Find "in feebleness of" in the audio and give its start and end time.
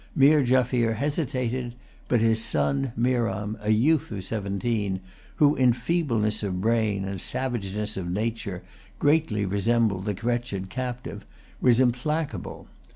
5.55-6.59